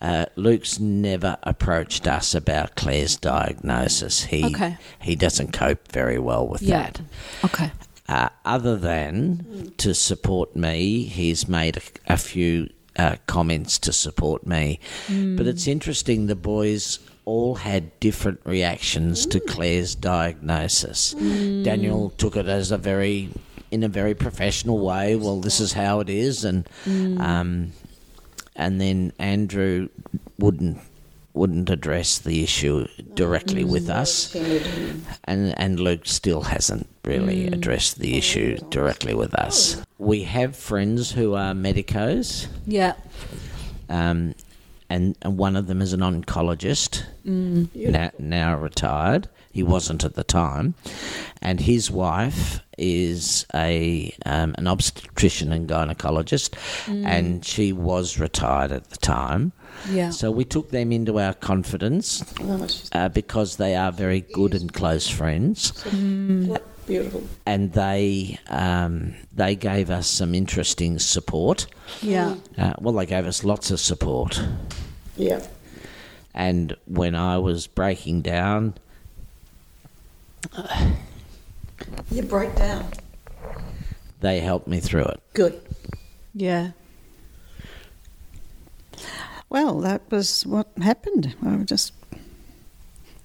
Uh, 0.00 0.26
Luke's 0.36 0.78
never 0.80 1.36
approached 1.42 2.06
us 2.06 2.34
about 2.36 2.74
Clare's 2.76 3.16
diagnosis. 3.16 4.24
He 4.24 4.44
Okay. 4.46 4.76
he 5.00 5.14
doesn't 5.16 5.52
cope 5.52 5.90
very 5.90 6.18
well 6.20 6.46
with 6.46 6.62
Yeah. 6.62 6.82
that. 6.84 7.00
Okay. 7.44 7.72
Uh, 8.08 8.28
other 8.44 8.76
than 8.76 9.72
to 9.78 9.94
support 9.94 10.56
me, 10.56 11.04
he's 11.04 11.48
made 11.48 11.76
a, 11.76 12.12
a 12.14 12.16
few 12.16 12.68
uh, 12.96 13.16
comments 13.26 13.78
to 13.78 13.92
support 13.92 14.46
me. 14.46 14.80
But 15.36 15.46
it's 15.46 15.66
interesting, 15.66 16.26
the 16.26 16.36
boys 16.36 16.98
all 17.24 17.54
had 17.54 17.98
different 18.00 18.40
reactions 18.44 19.24
to 19.26 19.38
Clare's 19.40 19.94
diagnosis. 19.94 21.12
Daniel 21.12 22.10
took 22.10 22.36
it 22.36 22.46
as 22.46 22.72
a 22.72 22.78
very, 22.78 23.30
in 23.70 23.84
a 23.84 23.88
very 23.88 24.14
professional 24.14 24.78
way. 24.84 25.14
Well, 25.14 25.40
this 25.40 25.60
is 25.60 25.72
how 25.72 26.00
it 26.00 26.10
is, 26.10 26.44
and 26.44 26.68
um, 27.20 27.72
and 28.56 28.80
then 28.80 29.12
Andrew 29.18 29.88
wouldn't 30.38 30.78
wouldn't 31.34 31.70
address 31.70 32.18
the 32.18 32.42
issue 32.42 32.86
directly 33.14 33.64
with 33.64 33.88
us, 33.88 34.34
and 35.24 35.54
and 35.58 35.80
Luke 35.80 36.02
still 36.06 36.42
hasn't 36.42 36.86
really 37.04 37.46
addressed 37.48 37.98
the 37.98 38.16
issue 38.16 38.58
directly 38.70 39.14
with 39.14 39.34
us. 39.34 39.82
We 39.98 40.24
have 40.24 40.54
friends 40.56 41.12
who 41.12 41.34
are 41.34 41.54
medicos, 41.54 42.48
Yeah. 42.66 42.94
um, 43.88 44.34
and 44.90 45.16
and 45.22 45.38
one 45.38 45.56
of 45.56 45.66
them 45.66 45.80
is 45.82 45.92
an 45.92 46.00
oncologist, 46.00 47.04
now, 47.24 48.10
now 48.18 48.56
retired. 48.56 49.28
He 49.52 49.62
wasn't 49.62 50.02
at 50.04 50.14
the 50.14 50.24
time, 50.24 50.74
and 51.42 51.60
his 51.60 51.90
wife 51.90 52.60
is 52.78 53.44
a 53.54 54.14
um, 54.24 54.54
an 54.56 54.66
obstetrician 54.66 55.52
and 55.52 55.68
gynecologist, 55.68 56.54
and 56.88 57.44
she 57.44 57.72
was 57.72 58.18
retired 58.18 58.72
at 58.72 58.88
the 58.90 58.96
time. 58.96 59.52
Yeah. 59.90 60.10
So 60.10 60.30
we 60.30 60.44
took 60.44 60.70
them 60.70 60.90
into 60.92 61.18
our 61.18 61.34
confidence 61.34 62.22
uh, 62.92 63.08
because 63.10 63.56
they 63.56 63.74
are 63.76 63.92
very 63.92 64.20
good 64.32 64.54
and 64.54 64.72
close 64.72 65.08
friends, 65.08 65.72
Beautiful. 66.86 67.22
and 67.46 67.72
they 67.72 68.38
um, 68.48 69.14
they 69.34 69.54
gave 69.54 69.90
us 69.90 70.06
some 70.06 70.34
interesting 70.34 70.98
support. 70.98 71.66
Yeah. 72.00 72.36
Uh, 72.56 72.72
well, 72.80 72.94
they 72.94 73.06
gave 73.06 73.26
us 73.26 73.44
lots 73.44 73.70
of 73.70 73.80
support, 73.80 74.42
Yeah. 75.16 75.44
and 76.34 76.74
when 76.86 77.14
I 77.14 77.36
was 77.38 77.66
breaking 77.66 78.22
down, 78.22 78.74
You 82.10 82.22
broke 82.22 82.54
down. 82.56 82.86
they 84.20 84.40
helped 84.40 84.68
me 84.68 84.80
through 84.80 85.04
it. 85.04 85.20
Good. 85.34 85.60
Yeah. 86.34 86.72
Well, 89.48 89.80
that 89.80 90.02
was 90.10 90.46
what 90.46 90.68
happened. 90.80 91.34
I 91.44 91.56
was 91.56 91.66
just 91.66 91.92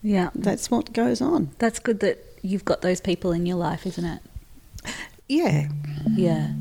Yeah. 0.01 0.29
that's 0.35 0.71
what 0.71 0.93
goes 0.93 1.21
on. 1.21 1.51
That's 1.59 1.79
good 1.79 1.99
that 2.01 2.23
you've 2.41 2.65
got 2.65 2.81
those 2.81 3.01
people 3.01 3.31
in 3.31 3.45
your 3.45 3.57
life, 3.57 3.85
isn't 3.85 4.05
it? 4.05 4.21
Yeah. 5.27 5.67
Yeah. 6.15 6.53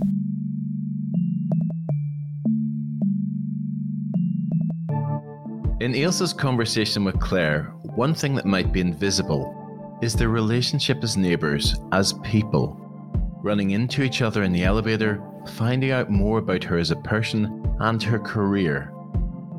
In 5.81 5.93
Ailsa's 5.93 6.33
conversation 6.33 7.05
with 7.05 7.21
Clare, 7.21 7.65
one 7.95 8.15
thing 8.15 8.35
that 8.35 8.47
might 8.47 8.73
be 8.73 8.81
invisible 8.81 9.55
is 10.03 10.15
their 10.15 10.29
relationship 10.29 11.03
as 11.03 11.17
neighbours, 11.17 11.77
as 11.93 12.15
people, 12.25 12.77
running 13.43 13.71
into 13.71 14.03
each 14.03 14.23
other 14.23 14.43
in 14.43 14.53
the 14.53 14.65
elevator, 14.65 15.23
finding 15.55 15.91
out 15.91 16.11
more 16.11 16.39
about 16.39 16.65
her 16.65 16.79
as 16.79 16.91
a 16.91 16.97
person 16.97 17.75
and 17.81 18.03
her 18.03 18.19
career, 18.19 18.93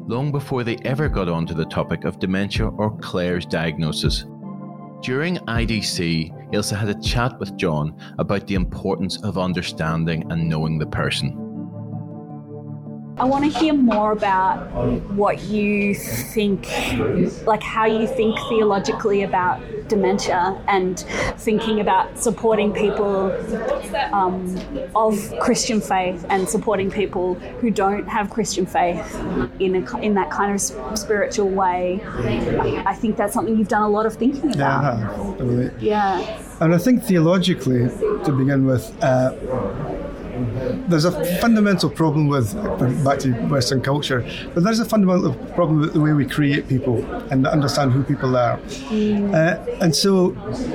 long 0.08 0.32
before 0.32 0.64
they 0.64 0.78
ever 0.86 1.10
got 1.10 1.30
onto 1.30 1.54
the 1.54 1.66
topic 1.66 2.04
of 2.04 2.20
dementia 2.20 2.68
or 2.68 2.98
Clare's 3.00 3.46
diagnosis. 3.46 4.26
During 5.02 5.38
IDC, 5.38 6.54
Ailsa 6.54 6.76
had 6.76 6.90
a 6.90 7.02
chat 7.02 7.40
with 7.40 7.56
John 7.58 7.96
about 8.18 8.48
the 8.48 8.56
importance 8.56 9.22
of 9.24 9.38
understanding 9.38 10.30
and 10.32 10.50
knowing 10.50 10.80
the 10.80 10.88
person. 10.88 11.47
I 13.20 13.26
want 13.26 13.52
to 13.52 13.60
hear 13.60 13.74
more 13.74 14.12
about 14.12 14.68
what 15.12 15.42
you 15.44 15.96
think, 15.96 16.68
like 17.48 17.64
how 17.64 17.86
you 17.86 18.06
think 18.06 18.38
theologically 18.48 19.24
about 19.24 19.60
dementia 19.88 20.62
and 20.68 21.00
thinking 21.38 21.80
about 21.80 22.20
supporting 22.20 22.74
people 22.74 23.32
um, 24.14 24.56
of 24.96 25.34
Christian 25.40 25.82
faith 25.82 26.26
and 26.30 26.48
supporting 26.48 26.92
people 26.92 27.36
who 27.60 27.72
don't 27.72 28.08
have 28.08 28.30
Christian 28.30 28.66
faith 28.66 29.16
in, 29.60 29.76
a, 29.76 29.98
in 30.00 30.14
that 30.14 30.30
kind 30.30 30.54
of 30.54 30.98
spiritual 30.98 31.50
way. 31.50 32.02
I 32.86 32.94
think 32.94 33.18
that's 33.18 33.34
something 33.34 33.58
you've 33.58 33.68
done 33.68 33.84
a 33.84 33.90
lot 33.90 34.06
of 34.06 34.16
thinking 34.16 34.52
Yeah, 34.52 34.80
I 34.80 35.02
about. 35.02 35.40
Really. 35.40 35.72
Yeah. 35.80 36.44
And 36.60 36.76
I 36.76 36.78
think 36.78 37.04
theologically, 37.04 37.88
to 38.26 38.32
begin 38.32 38.66
with, 38.66 38.92
uh, 39.04 39.32
there's 40.88 41.06
a 41.06 41.26
fundamental 41.42 41.90
problem 41.90 42.28
with 42.28 42.54
back 43.04 43.20
to 43.20 43.32
Western 43.48 43.82
culture, 43.82 44.26
but 44.54 44.64
there's 44.64 44.80
a 44.80 44.86
fundamental 44.86 45.34
problem 45.54 45.80
with 45.82 45.94
the 45.94 46.00
way 46.00 46.14
we 46.14 46.26
create 46.26 46.68
people 46.68 47.04
and 47.32 47.46
understand 47.46 47.92
who 47.92 48.04
people 48.04 48.36
are. 48.36 48.60
Uh, 48.90 49.78
and 49.82 49.96
so 49.96 50.32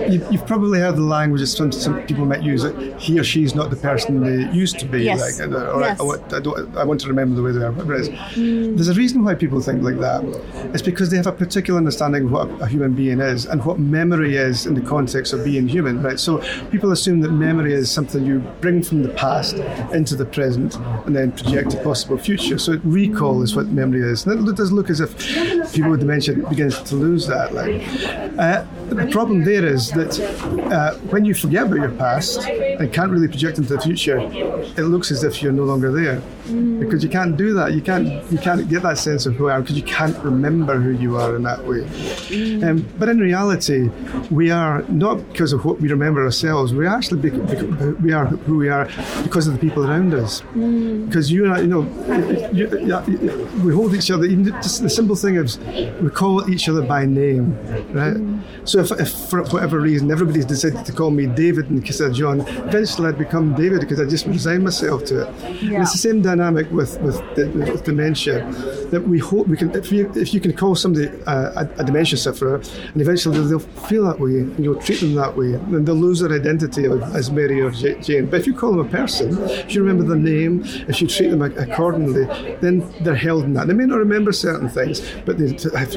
you, 0.09 0.25
you've 0.31 0.47
probably 0.47 0.81
heard 0.81 0.97
the 0.97 1.03
language 1.03 1.41
that 1.41 1.47
some, 1.49 1.73
some 1.73 2.03
people 2.07 2.25
might 2.25 2.43
use 2.43 2.63
that 2.63 2.77
he 3.01 3.19
or 3.19 3.25
she's 3.25 3.55
not 3.55 3.71
the 3.71 3.77
person 3.77 4.21
they 4.21 4.53
used 4.53 4.79
to 4.79 4.87
be. 4.87 5.05
Yes. 5.05 5.39
Like, 5.39 5.49
or 5.51 5.81
Yes. 5.81 6.01
I, 6.01 6.03
want, 6.03 6.33
I, 6.33 6.41
don't, 6.41 6.77
I 6.77 6.85
want 6.85 7.01
to 7.01 7.09
remember 7.09 7.35
the 7.35 7.43
way 7.43 7.53
they 7.53 7.65
are. 7.65 7.73
Whatever 7.73 7.95
it 7.95 8.09
is. 8.09 8.77
There's 8.77 8.89
a 8.89 8.95
reason 8.95 9.25
why 9.25 9.35
people 9.35 9.61
think 9.61 9.83
like 9.83 9.99
that. 9.99 10.23
It's 10.73 10.83
because 10.83 11.11
they 11.11 11.17
have 11.17 11.27
a 11.27 11.33
particular 11.33 11.79
understanding 11.79 12.25
of 12.27 12.33
what 12.33 12.49
a 12.61 12.67
human 12.67 12.95
being 12.95 13.21
is 13.21 13.47
and 13.47 13.65
what 13.65 13.79
memory 13.79 14.37
is 14.37 14.67
in 14.67 14.75
the 14.75 14.81
context 14.81 15.33
of 15.33 15.45
being 15.45 15.67
human. 15.69 16.03
Right. 16.03 16.19
So 16.19 16.39
people 16.71 16.93
assume 16.93 17.21
that 17.21 17.33
memory 17.33 17.73
is 17.73 17.91
something 17.91 18.25
you 18.25 18.41
bring 18.61 18.83
from 18.83 19.03
the 19.03 19.09
past 19.11 19.57
into 20.03 20.17
the 20.17 20.25
present 20.25 20.75
and 21.07 21.15
then 21.15 21.31
project 21.31 21.75
a 21.75 21.77
possible 21.85 22.19
future. 22.19 22.59
So 22.59 22.81
recall 22.83 23.43
is 23.43 23.55
what 23.55 23.69
memory 23.69 24.03
is. 24.03 24.27
And 24.27 24.49
it 24.49 24.57
does 24.57 24.73
look 24.73 24.91
as 24.91 25.01
if 25.01 25.11
people 25.73 25.93
with 25.93 26.01
dementia 26.01 26.35
begin 26.49 26.71
to 26.71 26.95
lose 26.97 27.25
that. 27.29 27.55
Like, 27.55 27.75
uh, 28.37 28.65
the 28.89 29.07
problem 29.13 29.45
there 29.45 29.65
is 29.65 29.91
that 29.93 30.13
uh, 30.73 30.95
when 31.13 31.25
you 31.25 31.35
forget 31.35 31.67
about 31.67 31.77
your 31.77 31.93
past 31.93 32.41
and 32.83 32.93
can't 32.93 33.11
really 33.11 33.29
project 33.29 33.59
into 33.59 33.75
the 33.75 33.81
future, 33.81 34.19
it 34.19 34.85
looks 34.85 35.11
as 35.11 35.25
if 35.25 35.43
you're 35.43 35.53
no 35.53 35.65
longer 35.65 35.91
there 35.93 36.21
because 36.81 37.03
you 37.03 37.09
can't 37.09 37.37
do 37.37 37.53
that. 37.55 37.73
You 37.73 37.81
can't 37.81 38.07
you 38.33 38.39
can't 38.39 38.69
get 38.69 38.83
that 38.83 38.99
sense 38.99 39.27
of 39.27 39.35
who 39.37 39.49
I 39.49 39.55
am 39.57 39.63
because 39.63 39.77
you 39.77 39.83
can't 39.85 40.17
remember 40.19 40.79
who 40.79 40.91
you 40.91 41.17
are 41.17 41.37
in 41.37 41.43
that 41.45 41.65
way. 41.65 41.83
Um, 42.67 42.87
but 42.99 43.09
in 43.09 43.19
reality, 43.19 43.89
we 44.31 44.51
are 44.51 44.83
not 44.89 45.17
because 45.33 45.53
of 45.53 45.65
what 45.65 45.81
we 45.81 45.89
remember 45.89 46.25
ourselves. 46.25 46.75
We 46.75 46.87
actually 46.87 47.31
we 47.31 48.13
are 48.13 48.27
who 48.27 48.57
we 48.59 48.69
are 48.69 48.87
because 49.23 49.47
of 49.47 49.53
the 49.55 49.59
people 49.61 49.89
around 49.89 50.15
us. 50.15 50.41
Because 51.07 51.31
you 51.31 51.45
and 51.45 51.53
I, 51.55 51.61
you 51.61 51.67
know, 51.69 51.83
you, 52.53 52.69
you- 52.81 53.49
we 53.65 53.73
hold 53.73 53.95
each 53.95 54.11
other. 54.11 54.25
Even 54.25 54.45
just 54.63 54.83
the 54.83 54.91
simple 54.91 55.17
thing 55.17 55.37
is 55.37 55.59
we 56.01 56.11
call 56.11 56.51
each 56.51 56.69
other 56.69 56.83
by 56.83 57.05
name, 57.07 57.57
right? 57.93 58.17
So 58.65 58.79
if, 58.81 58.91
if 58.93 59.11
for 59.31 59.43
whatever 59.45 59.81
reason 59.81 60.11
everybody's 60.11 60.45
decided 60.45 60.85
to 60.87 60.93
call 60.93 61.11
me 61.11 61.27
David 61.27 61.69
instead 61.71 62.11
of 62.11 62.17
John, 62.17 62.39
eventually 62.73 63.09
I'd 63.09 63.19
become 63.19 63.55
David 63.55 63.81
because 63.81 64.01
I 64.01 64.07
just 64.07 64.27
resigned 64.27 64.65
myself 64.65 65.05
to 65.07 65.23
it. 65.23 65.29
And 65.63 65.83
it's 65.83 65.93
the 65.93 65.99
same 65.99 66.23
dynamic 66.23 66.71
with 66.71 67.01
with, 67.01 67.21
with 67.37 67.85
dementia. 67.85 68.51
That 68.93 69.03
we 69.07 69.19
hope 69.19 69.47
we 69.49 69.57
can, 69.57 69.71
if 69.75 69.91
you 69.91 70.11
if 70.15 70.35
you 70.35 70.41
can 70.41 70.53
call 70.53 70.75
somebody 70.75 71.09
uh, 71.27 71.65
a, 71.65 71.81
a 71.81 71.85
dementia 71.85 72.19
sufferer, 72.19 72.57
and 72.57 73.01
eventually 73.01 73.39
they'll, 73.47 73.59
feel 73.59 74.05
that 74.05 74.21
way, 74.21 74.41
and 74.41 74.59
you'll 74.63 74.81
treat 74.81 75.01
them 75.01 75.15
that 75.15 75.37
way, 75.37 75.53
then 75.53 75.85
they'll 75.85 75.95
lose 75.95 76.21
their 76.21 76.33
identity 76.33 76.85
as 77.15 77.31
Mary 77.31 77.61
or 77.61 77.71
Jane. 77.71 78.27
But 78.27 78.41
if 78.41 78.47
you 78.47 78.55
call 78.55 78.71
them 78.73 78.87
a 78.87 78.89
person, 78.89 79.37
if 79.41 79.75
you 79.75 79.83
remember 79.83 80.05
their 80.05 80.17
name, 80.17 80.63
if 80.89 81.01
you 81.01 81.09
treat 81.09 81.29
them 81.29 81.43
accordingly, 81.43 82.25
then 82.61 82.87
they're 83.01 83.15
held 83.15 83.45
in 83.45 83.55
that. 83.55 83.67
They 83.67 83.75
may 83.75 83.87
not 83.87 83.99
remember 83.99 84.33
certain 84.33 84.69
things, 84.69 85.01
but 85.27 85.39
they 85.39 85.49
have 85.79 85.95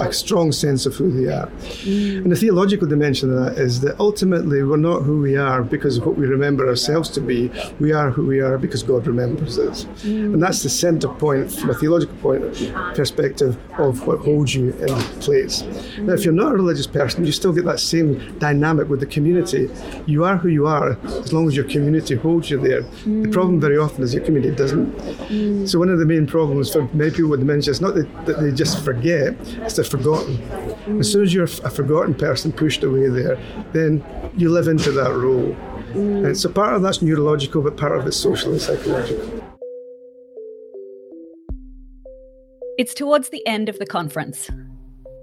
a 0.00 0.12
strong 0.12 0.52
sense 0.52 0.86
of 0.86 0.94
who 0.96 1.10
they 1.10 1.32
are. 1.32 1.50
And 1.84 2.32
the 2.32 2.36
theological 2.36 2.88
dimension 2.88 3.32
of 3.32 3.44
that 3.44 3.62
is 3.62 3.80
that 3.82 3.98
ultimately 4.00 4.62
we're 4.62 4.76
not 4.76 5.02
who 5.02 5.20
we 5.20 5.36
are 5.36 5.62
because 5.62 5.98
of 5.98 6.07
what 6.08 6.16
we 6.16 6.26
remember 6.26 6.66
ourselves 6.68 7.10
to 7.10 7.20
be. 7.20 7.50
We 7.78 7.92
are 7.92 8.10
who 8.10 8.26
we 8.26 8.40
are 8.40 8.56
because 8.56 8.82
God 8.82 9.06
remembers 9.06 9.58
us. 9.58 9.84
Mm. 10.02 10.34
And 10.34 10.42
that's 10.42 10.62
the 10.62 10.70
centre 10.70 11.08
point 11.08 11.52
from 11.52 11.70
a 11.70 11.74
theological 11.74 12.16
point 12.16 12.42
perspective 12.94 13.58
of 13.78 14.06
what 14.06 14.20
holds 14.20 14.54
you 14.54 14.70
in 14.70 14.94
place. 15.20 15.62
Now, 15.98 16.14
if 16.14 16.24
you're 16.24 16.32
not 16.32 16.52
a 16.52 16.56
religious 16.56 16.86
person, 16.86 17.26
you 17.26 17.32
still 17.32 17.52
get 17.52 17.64
that 17.66 17.80
same 17.80 18.38
dynamic 18.38 18.88
with 18.88 19.00
the 19.00 19.06
community. 19.06 19.68
You 20.06 20.24
are 20.24 20.36
who 20.38 20.48
you 20.48 20.66
are 20.66 20.98
as 21.06 21.32
long 21.32 21.46
as 21.46 21.54
your 21.54 21.66
community 21.66 22.14
holds 22.14 22.50
you 22.50 22.58
there. 22.58 22.82
The 22.82 23.28
mm. 23.28 23.32
problem 23.32 23.60
very 23.60 23.76
often 23.76 24.02
is 24.02 24.14
your 24.14 24.24
community 24.24 24.54
doesn't. 24.54 24.96
Mm. 24.96 25.68
So 25.68 25.78
one 25.78 25.90
of 25.90 25.98
the 25.98 26.06
main 26.06 26.26
problems 26.26 26.72
for 26.72 26.88
many 26.94 27.10
people 27.10 27.30
with 27.30 27.40
dementia 27.40 27.70
is 27.70 27.80
not 27.80 27.94
that, 27.94 28.26
that 28.26 28.40
they 28.40 28.50
just 28.50 28.82
forget, 28.82 29.34
it's 29.62 29.76
they're 29.76 29.84
forgotten. 29.84 30.38
As 30.98 31.12
soon 31.12 31.22
as 31.24 31.34
you're 31.34 31.44
a 31.44 31.70
forgotten 31.70 32.14
person 32.14 32.52
pushed 32.52 32.82
away 32.82 33.08
there, 33.08 33.38
then 33.72 34.02
you 34.36 34.50
live 34.50 34.68
into 34.68 34.90
that 34.92 35.12
role. 35.14 35.56
Mm. 35.92 36.26
And 36.26 36.36
so 36.36 36.50
part 36.50 36.74
of 36.74 36.82
that's 36.82 37.02
neurological, 37.02 37.62
but 37.62 37.76
part 37.76 37.98
of 37.98 38.06
it's 38.06 38.16
social 38.16 38.52
and 38.52 38.60
psychological. 38.60 39.44
It's 42.78 42.94
towards 42.94 43.30
the 43.30 43.44
end 43.46 43.68
of 43.68 43.78
the 43.78 43.86
conference. 43.86 44.48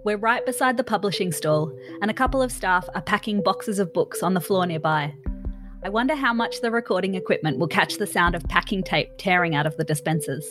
We're 0.04 0.18
right 0.18 0.46
beside 0.46 0.78
the 0.78 0.84
publishing 0.84 1.32
stall, 1.32 1.72
and 2.02 2.12
a 2.12 2.14
couple 2.14 2.42
of 2.42 2.52
staff 2.52 2.88
are 2.94 3.02
packing 3.02 3.42
boxes 3.42 3.80
of 3.80 3.94
books 3.94 4.22
on 4.22 4.34
the 4.34 4.42
floor 4.42 4.66
nearby. 4.66 5.16
I 5.84 5.90
wonder 5.90 6.16
how 6.16 6.34
much 6.34 6.62
the 6.62 6.72
recording 6.72 7.16
equipment 7.16 7.60
will 7.60 7.68
catch 7.68 7.98
the 7.98 8.08
sound 8.08 8.36
of 8.36 8.44
packing 8.46 8.84
tape 8.84 9.10
tearing 9.18 9.56
out 9.56 9.66
of 9.66 9.78
the 9.78 9.84
dispensers. 9.84 10.46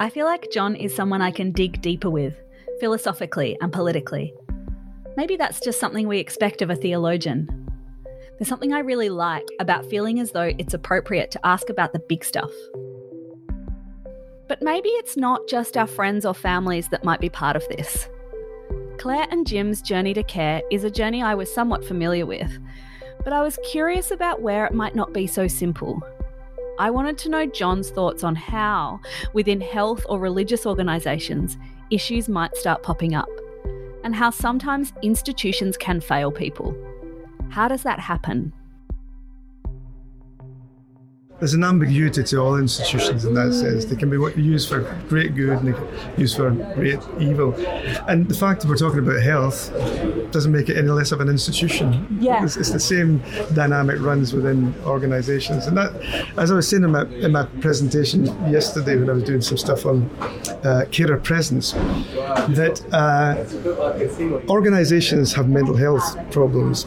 I 0.00 0.10
feel 0.10 0.26
like 0.26 0.50
John 0.52 0.76
is 0.76 0.94
someone 0.94 1.22
I 1.22 1.30
can 1.30 1.52
dig 1.52 1.80
deeper 1.80 2.10
with, 2.10 2.36
philosophically 2.78 3.56
and 3.60 3.72
politically. 3.72 4.34
Maybe 5.16 5.36
that's 5.36 5.60
just 5.60 5.80
something 5.80 6.08
we 6.08 6.18
expect 6.18 6.60
of 6.60 6.70
a 6.70 6.76
theologian. 6.76 7.63
There's 8.38 8.48
something 8.48 8.72
I 8.72 8.80
really 8.80 9.10
like 9.10 9.46
about 9.60 9.88
feeling 9.88 10.18
as 10.18 10.32
though 10.32 10.52
it's 10.58 10.74
appropriate 10.74 11.30
to 11.32 11.46
ask 11.46 11.70
about 11.70 11.92
the 11.92 12.00
big 12.00 12.24
stuff. 12.24 12.50
But 14.48 14.60
maybe 14.60 14.88
it's 14.90 15.16
not 15.16 15.46
just 15.48 15.76
our 15.76 15.86
friends 15.86 16.26
or 16.26 16.34
families 16.34 16.88
that 16.88 17.04
might 17.04 17.20
be 17.20 17.28
part 17.28 17.54
of 17.54 17.66
this. 17.68 18.08
Clare 18.98 19.26
and 19.30 19.46
Jim's 19.46 19.80
journey 19.80 20.14
to 20.14 20.22
care 20.24 20.62
is 20.70 20.82
a 20.82 20.90
journey 20.90 21.22
I 21.22 21.34
was 21.34 21.52
somewhat 21.52 21.84
familiar 21.84 22.26
with, 22.26 22.58
but 23.22 23.32
I 23.32 23.42
was 23.42 23.58
curious 23.70 24.10
about 24.10 24.42
where 24.42 24.66
it 24.66 24.74
might 24.74 24.96
not 24.96 25.12
be 25.12 25.26
so 25.26 25.46
simple. 25.46 26.02
I 26.78 26.90
wanted 26.90 27.18
to 27.18 27.28
know 27.28 27.46
John's 27.46 27.90
thoughts 27.90 28.24
on 28.24 28.34
how, 28.34 29.00
within 29.32 29.60
health 29.60 30.04
or 30.08 30.18
religious 30.18 30.66
organisations, 30.66 31.56
issues 31.90 32.28
might 32.28 32.56
start 32.56 32.82
popping 32.82 33.14
up, 33.14 33.28
and 34.02 34.12
how 34.14 34.30
sometimes 34.30 34.92
institutions 35.02 35.76
can 35.76 36.00
fail 36.00 36.32
people. 36.32 36.76
How 37.54 37.68
does 37.68 37.84
that 37.84 38.00
happen? 38.00 38.52
There's 41.44 41.52
an 41.52 41.62
ambiguity 41.62 42.24
to 42.24 42.38
all 42.38 42.56
institutions 42.56 43.26
in 43.26 43.34
that 43.34 43.52
sense. 43.52 43.84
They 43.84 43.96
can 43.96 44.08
be 44.08 44.16
used 44.40 44.66
for 44.66 44.80
great 45.10 45.34
good 45.34 45.58
and 45.58 45.68
they 45.68 45.72
can 45.74 46.14
be 46.16 46.22
used 46.22 46.38
for 46.38 46.50
great 46.50 46.98
evil. 47.20 47.52
And 48.08 48.26
the 48.26 48.34
fact 48.34 48.62
that 48.62 48.68
we're 48.68 48.78
talking 48.78 49.00
about 49.00 49.20
health 49.20 49.70
doesn't 50.32 50.50
make 50.50 50.70
it 50.70 50.78
any 50.78 50.88
less 50.88 51.12
of 51.12 51.20
an 51.20 51.28
institution. 51.28 52.16
Yeah. 52.18 52.42
It's, 52.42 52.56
it's 52.56 52.70
the 52.70 52.80
same 52.80 53.22
dynamic 53.52 54.00
runs 54.00 54.32
within 54.32 54.74
organisations. 54.86 55.66
And 55.66 55.76
that, 55.76 55.92
as 56.38 56.50
I 56.50 56.54
was 56.54 56.66
saying 56.66 56.82
in 56.82 56.92
my, 56.92 57.04
in 57.08 57.32
my 57.32 57.44
presentation 57.60 58.24
yesterday 58.50 58.96
when 58.96 59.10
I 59.10 59.12
was 59.12 59.24
doing 59.24 59.42
some 59.42 59.58
stuff 59.58 59.84
on 59.84 60.08
uh, 60.64 60.86
carer 60.90 61.18
presence, 61.18 61.72
that 61.72 62.80
uh, 62.90 63.44
organisations 64.48 65.34
have 65.34 65.50
mental 65.50 65.76
health 65.76 66.16
problems. 66.30 66.84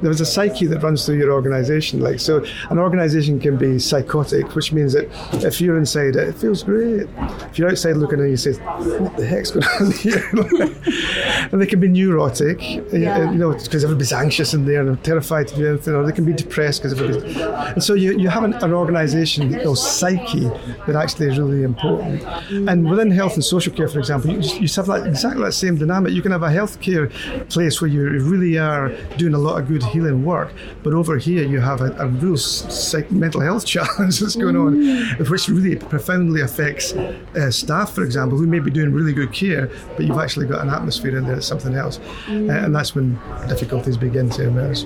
There's 0.00 0.22
a 0.22 0.26
psyche 0.26 0.64
that 0.68 0.82
runs 0.82 1.04
through 1.04 1.18
your 1.18 1.32
organisation. 1.32 2.00
Like 2.00 2.18
so, 2.18 2.42
an 2.70 2.78
organisation 2.78 3.38
can 3.38 3.58
be 3.58 3.78
psychotic, 3.90 4.54
which 4.54 4.72
means 4.72 4.92
that 4.92 5.08
if 5.44 5.60
you're 5.60 5.76
inside 5.76 6.16
it, 6.16 6.28
it 6.28 6.36
feels 6.36 6.62
great. 6.62 7.08
If 7.50 7.58
you're 7.58 7.70
outside 7.70 7.96
looking 7.96 8.20
in, 8.20 8.30
you 8.30 8.36
say, 8.36 8.52
"What 8.52 9.16
the 9.16 9.26
heck's 9.26 9.50
going 9.50 9.66
on 9.80 9.90
here?" 9.92 10.22
and 11.52 11.60
they 11.60 11.66
can 11.66 11.80
be 11.80 11.88
neurotic, 11.88 12.60
yeah. 12.92 13.30
you 13.30 13.38
know, 13.38 13.52
because 13.52 13.84
everybody's 13.84 14.12
anxious 14.12 14.54
in 14.54 14.64
there 14.64 14.86
and 14.86 15.02
terrified 15.04 15.48
to 15.48 15.56
do 15.56 15.68
anything, 15.68 15.94
or 15.94 16.04
they 16.04 16.12
can 16.12 16.24
be 16.24 16.32
depressed 16.32 16.82
because 16.82 16.98
everybody's. 16.98 17.36
And 17.36 17.82
so 17.82 17.94
you, 17.94 18.16
you 18.18 18.28
have 18.28 18.44
an, 18.44 18.54
an 18.54 18.72
organisation, 18.72 19.50
you 19.50 19.58
know, 19.58 19.74
psyche 19.74 20.48
that 20.86 20.96
actually 20.96 21.28
is 21.28 21.38
really 21.38 21.62
important. 21.62 22.22
And 22.50 22.88
within 22.88 23.10
health 23.10 23.34
and 23.34 23.44
social 23.44 23.72
care, 23.72 23.88
for 23.88 23.98
example, 23.98 24.30
you, 24.30 24.40
you 24.60 24.68
have 24.76 24.86
that 24.86 25.06
exactly 25.06 25.42
that 25.44 25.52
same 25.52 25.76
dynamic. 25.76 26.12
You 26.12 26.22
can 26.22 26.32
have 26.32 26.42
a 26.42 26.48
healthcare 26.48 27.10
place 27.50 27.80
where 27.80 27.90
you 27.90 28.02
really 28.20 28.58
are 28.58 28.90
doing 29.16 29.34
a 29.34 29.38
lot 29.38 29.60
of 29.60 29.68
good 29.68 29.82
healing 29.82 30.24
work, 30.24 30.52
but 30.82 30.94
over 30.94 31.18
here 31.18 31.46
you 31.46 31.60
have 31.60 31.80
a, 31.80 31.92
a 31.98 32.06
real 32.06 32.36
psych, 32.36 33.10
mental 33.10 33.40
health 33.40 33.66
challenge 33.70 34.20
that's 34.20 34.36
going 34.36 34.56
on, 34.56 34.76
mm. 34.76 35.30
which 35.30 35.48
really 35.48 35.76
profoundly 35.76 36.42
affects 36.42 36.92
uh, 36.92 37.50
staff, 37.50 37.94
for 37.94 38.04
example, 38.04 38.36
who 38.36 38.46
may 38.46 38.58
be 38.58 38.70
doing 38.70 38.92
really 38.92 39.12
good 39.12 39.32
care, 39.32 39.70
but 39.96 40.04
you've 40.06 40.18
actually 40.18 40.46
got 40.46 40.62
an 40.62 40.70
atmosphere 40.70 41.16
in 41.16 41.24
there 41.24 41.36
that's 41.36 41.46
something 41.46 41.74
else. 41.74 41.98
Mm. 42.26 42.50
Uh, 42.50 42.64
and 42.64 42.74
that's 42.74 42.94
when 42.94 43.18
difficulties 43.48 43.96
begin 43.96 44.28
to 44.30 44.48
emerge. 44.48 44.84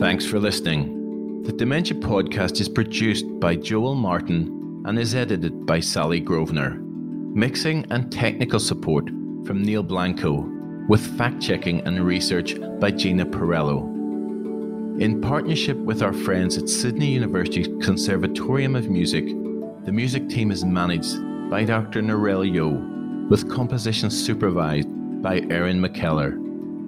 Thanks 0.00 0.26
for 0.26 0.38
listening. 0.38 1.42
The 1.44 1.52
Dementia 1.52 1.96
podcast 1.98 2.60
is 2.60 2.68
produced 2.68 3.26
by 3.40 3.56
Joel 3.56 3.94
Martin 3.94 4.82
and 4.86 4.98
is 4.98 5.14
edited 5.14 5.66
by 5.66 5.80
Sally 5.80 6.20
Grosvenor. 6.20 6.78
Mixing 7.34 7.84
and 7.90 8.12
technical 8.12 8.60
support 8.60 9.08
from 9.44 9.62
Neil 9.62 9.82
Blanco 9.82 10.42
with 10.88 11.16
fact 11.16 11.40
checking 11.40 11.80
and 11.86 12.04
research 12.04 12.56
by 12.78 12.90
Gina 12.90 13.24
Perello. 13.24 13.90
In 15.00 15.20
partnership 15.20 15.76
with 15.78 16.02
our 16.02 16.12
friends 16.12 16.56
at 16.56 16.68
Sydney 16.68 17.06
University's 17.06 17.68
Conservatorium 17.84 18.76
of 18.76 18.88
Music, 18.88 19.24
the 19.84 19.92
music 19.92 20.28
team 20.28 20.50
is 20.50 20.64
managed 20.64 21.16
by 21.50 21.64
Dr. 21.64 22.00
Narelle 22.02 22.50
Yeo, 22.50 22.70
with 23.28 23.50
composition 23.50 24.10
supervised 24.10 24.88
by 25.22 25.40
Erin 25.50 25.80
McKellar, 25.80 26.32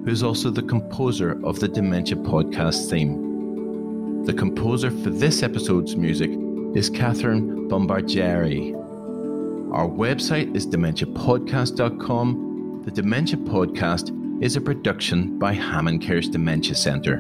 who's 0.05 0.23
also 0.23 0.51
the 0.51 0.63
composer 0.63 1.45
of 1.45 1.59
the 1.59 1.69
Dementia 1.69 2.17
podcast 2.19 2.91
theme. 2.91 4.25
The 4.25 4.35
composer 4.35 4.91
for 4.91 5.11
this 5.11 5.43
episode's 5.43 5.97
music 5.97 6.31
is 6.75 6.91
Catherine 6.91 7.69
Bombardieri. 7.69 8.75
Our 9.73 9.89
website 9.89 10.55
is 10.55 10.67
dementiapodcast.com 10.67 12.46
the 12.87 12.93
Dementia 12.93 13.37
Podcast 13.37 14.13
is 14.41 14.55
a 14.55 14.61
production 14.61 15.41
by 15.41 15.57
HammondCare's 15.57 16.29
Dementia 16.29 16.77
Centre. 16.77 17.17